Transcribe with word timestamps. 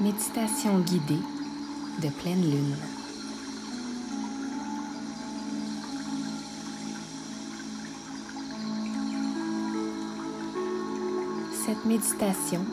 Méditation 0.00 0.78
guidée 0.78 1.20
de 2.00 2.08
pleine 2.08 2.40
lune. 2.40 2.74
Cette 11.66 11.84
méditation 11.84 12.64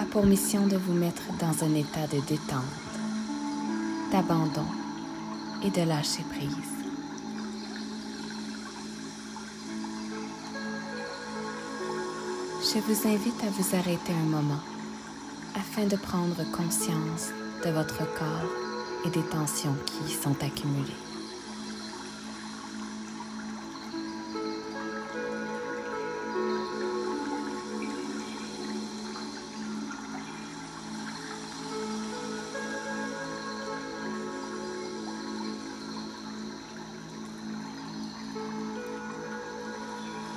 a 0.00 0.04
pour 0.06 0.26
mission 0.26 0.66
de 0.66 0.76
vous 0.76 0.94
mettre 0.94 1.22
dans 1.38 1.62
un 1.64 1.72
état 1.76 2.08
de 2.08 2.18
détente, 2.26 2.64
d'abandon 4.10 4.66
et 5.62 5.70
de 5.70 5.82
lâcher 5.82 6.24
prise. 6.28 6.50
Je 12.62 12.80
vous 12.80 13.08
invite 13.08 13.44
à 13.44 13.50
vous 13.50 13.76
arrêter 13.76 14.12
un 14.12 14.28
moment 14.28 14.58
afin 15.58 15.86
de 15.86 15.96
prendre 15.96 16.44
conscience 16.52 17.30
de 17.64 17.70
votre 17.70 17.98
corps 18.14 18.50
et 19.04 19.10
des 19.10 19.22
tensions 19.22 19.74
qui 19.86 20.12
y 20.12 20.14
sont 20.14 20.36
accumulées. 20.42 20.94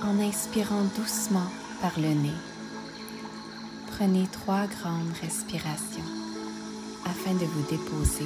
En 0.04 0.20
inspirant 0.20 0.84
doucement 0.98 1.40
par 1.82 2.00
le 2.00 2.10
nez, 2.10 2.51
prenez 4.02 4.26
trois 4.32 4.66
grandes 4.66 5.14
respirations 5.22 6.02
afin 7.06 7.34
de 7.36 7.46
vous 7.46 7.62
déposer 7.70 8.26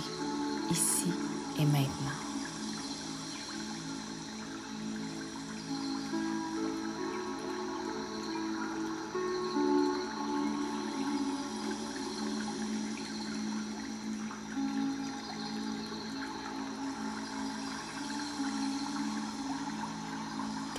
ici 0.72 1.12
et 1.60 1.66
maintenant. 1.66 2.16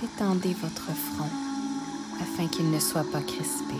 Détendez 0.01 0.55
votre 0.59 0.91
front 0.91 1.29
afin 2.19 2.47
qu'il 2.47 2.71
ne 2.71 2.79
soit 2.79 3.05
pas 3.11 3.21
crispé. 3.21 3.75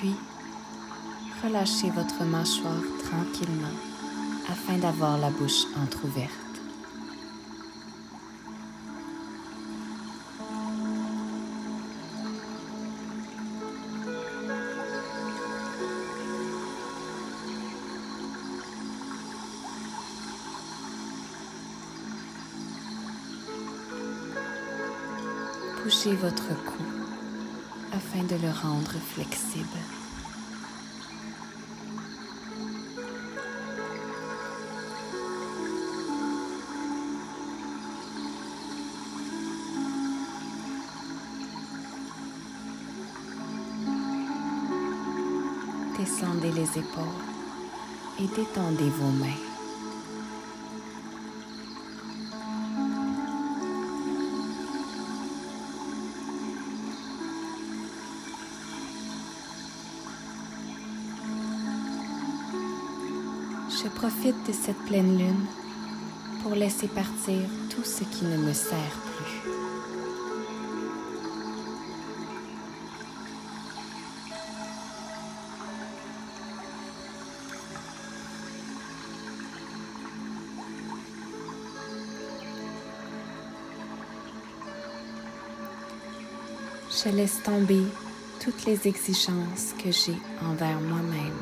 Puis, 0.00 0.16
relâchez 1.44 1.90
votre 1.90 2.24
mâchoire 2.24 2.80
tranquillement 3.04 3.68
afin 4.48 4.78
d'avoir 4.78 5.18
la 5.18 5.28
bouche 5.28 5.66
entr'ouverte. 5.76 6.30
Bougez 25.84 26.14
votre 26.14 26.48
cou 26.64 26.99
afin 28.12 28.24
de 28.24 28.40
le 28.42 28.50
rendre 28.50 28.92
flexible. 29.14 29.66
Descendez 45.98 46.50
les 46.52 46.78
épaules 46.78 47.04
et 48.18 48.26
détendez 48.26 48.90
vos 48.90 49.10
mains. 49.10 49.49
Je 63.82 63.88
profite 63.88 64.36
de 64.46 64.52
cette 64.52 64.76
pleine 64.84 65.16
lune 65.16 65.46
pour 66.42 66.54
laisser 66.54 66.86
partir 66.86 67.48
tout 67.70 67.82
ce 67.82 68.04
qui 68.04 68.26
ne 68.26 68.36
me 68.36 68.52
sert 68.52 68.76
plus. 68.76 69.50
Je 87.02 87.08
laisse 87.16 87.42
tomber 87.42 87.84
toutes 88.40 88.66
les 88.66 88.86
exigences 88.86 89.72
que 89.82 89.90
j'ai 89.90 90.18
envers 90.42 90.78
moi-même, 90.80 91.38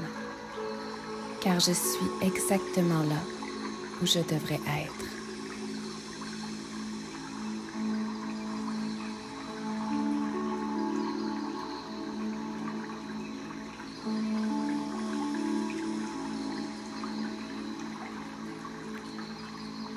car 1.40 1.60
je 1.60 1.72
suis 1.72 2.10
exactement 2.22 3.02
là 3.02 3.22
où 4.02 4.06
je 4.06 4.18
devrais 4.18 4.60
être. 4.66 5.04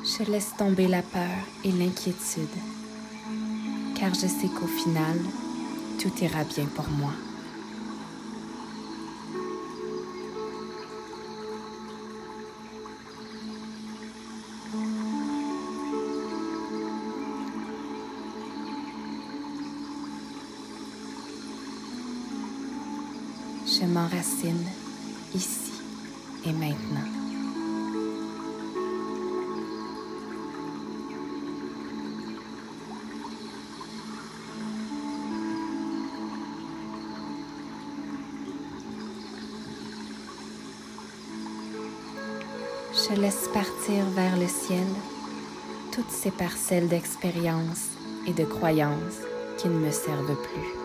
Je 0.04 0.32
laisse 0.32 0.56
tomber 0.58 0.88
la 0.88 1.02
peur 1.02 1.22
et 1.64 1.72
l'inquiétude, 1.72 2.48
car 3.96 4.14
je 4.14 4.28
sais 4.28 4.48
qu'au 4.48 4.68
final, 4.68 5.18
tout 6.00 6.12
ira 6.22 6.44
bien 6.44 6.66
pour 6.66 6.88
moi. 6.90 7.14
Je 23.82 23.88
m'enracine 23.88 24.64
ici 25.34 25.72
et 26.46 26.52
maintenant. 26.52 27.00
Je 42.94 43.20
laisse 43.20 43.50
partir 43.52 44.06
vers 44.14 44.38
le 44.38 44.48
ciel 44.48 44.78
toutes 45.92 46.12
ces 46.12 46.30
parcelles 46.30 46.88
d'expérience 46.88 47.88
et 48.28 48.34
de 48.34 48.44
croyances 48.44 49.22
qui 49.58 49.70
ne 49.70 49.80
me 49.80 49.92
servent 49.92 50.40
plus. 50.44 50.81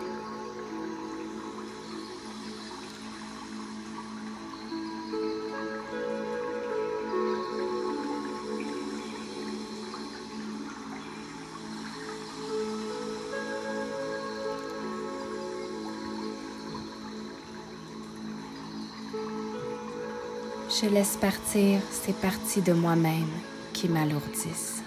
Je 20.69 20.85
laisse 20.85 21.15
partir 21.15 21.79
ces 21.91 22.11
parties 22.11 22.61
de 22.61 22.73
moi-même 22.73 23.29
qui 23.71 23.87
m'alourdissent. 23.87 24.83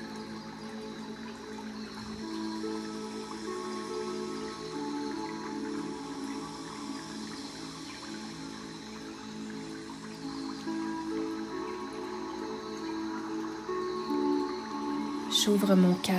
J'ouvre 15.33 15.75
mon 15.75 15.95
cœur 15.95 16.15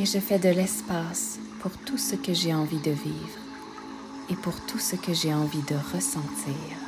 et 0.00 0.04
je 0.04 0.18
fais 0.18 0.40
de 0.40 0.48
l'espace 0.48 1.38
pour 1.60 1.70
tout 1.78 1.96
ce 1.96 2.16
que 2.16 2.34
j'ai 2.34 2.52
envie 2.52 2.80
de 2.80 2.90
vivre 2.90 3.38
et 4.28 4.34
pour 4.34 4.60
tout 4.66 4.80
ce 4.80 4.96
que 4.96 5.14
j'ai 5.14 5.32
envie 5.32 5.62
de 5.62 5.76
ressentir. 5.94 6.87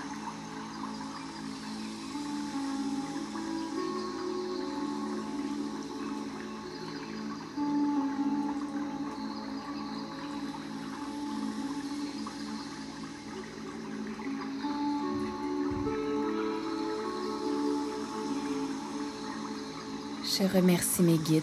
Je 20.41 20.47
remercie 20.47 21.03
mes 21.03 21.19
guides 21.19 21.43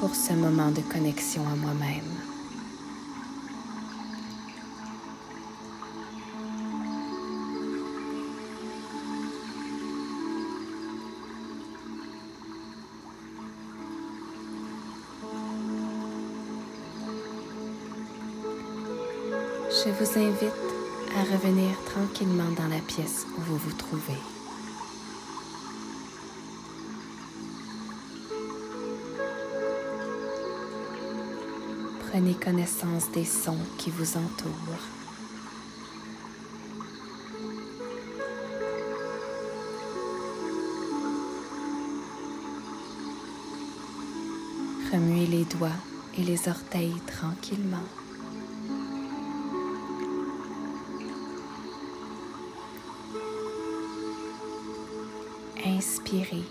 pour 0.00 0.16
ce 0.16 0.32
moment 0.32 0.72
de 0.72 0.80
connexion 0.80 1.42
à 1.46 1.54
moi-même. 1.54 2.02
Je 19.70 19.90
vous 19.90 20.18
invite 20.18 20.52
à 21.16 21.22
revenir 21.32 21.76
tranquillement 21.84 22.50
dans 22.56 22.66
la 22.66 22.80
pièce 22.80 23.24
où 23.38 23.40
vous 23.42 23.56
vous 23.58 23.72
trouvez. 23.72 24.31
Prenez 32.12 32.34
connaissance 32.34 33.10
des 33.12 33.24
sons 33.24 33.56
qui 33.78 33.88
vous 33.88 34.18
entourent. 34.18 34.52
Remuez 44.92 45.26
les 45.26 45.44
doigts 45.46 45.70
et 46.18 46.22
les 46.22 46.48
orteils 46.48 47.00
tranquillement. 47.06 47.78
Inspirez 55.64 56.44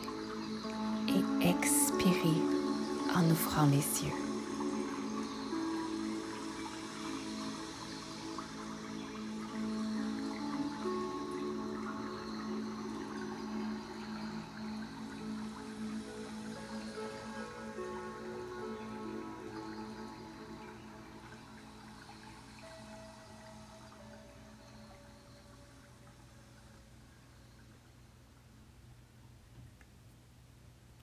et 1.07 1.47
expirez 1.47 2.41
en 3.15 3.29
ouvrant 3.29 3.67
les 3.67 4.07
yeux. 4.07 4.31